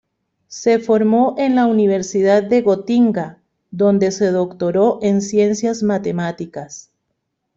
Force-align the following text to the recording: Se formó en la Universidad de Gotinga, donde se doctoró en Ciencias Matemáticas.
Se 0.47 0.79
formó 0.79 1.35
en 1.37 1.53
la 1.53 1.67
Universidad 1.67 2.41
de 2.41 2.63
Gotinga, 2.63 3.37
donde 3.69 4.09
se 4.09 4.31
doctoró 4.31 4.97
en 5.03 5.21
Ciencias 5.21 5.83
Matemáticas. 5.83 6.89